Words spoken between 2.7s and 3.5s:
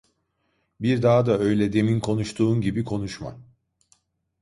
konuşma…